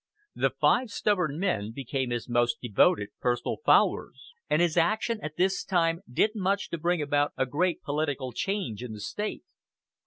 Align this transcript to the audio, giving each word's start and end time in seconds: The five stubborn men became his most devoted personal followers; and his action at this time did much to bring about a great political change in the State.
The 0.33 0.49
five 0.49 0.89
stubborn 0.89 1.37
men 1.37 1.73
became 1.73 2.09
his 2.09 2.27
most 2.27 2.57
devoted 2.59 3.09
personal 3.19 3.57
followers; 3.63 4.33
and 4.49 4.59
his 4.59 4.75
action 4.75 5.19
at 5.21 5.37
this 5.37 5.63
time 5.63 6.01
did 6.11 6.31
much 6.33 6.71
to 6.71 6.79
bring 6.79 7.03
about 7.03 7.33
a 7.37 7.45
great 7.45 7.83
political 7.83 8.31
change 8.31 8.81
in 8.81 8.93
the 8.93 8.99
State. 8.99 9.43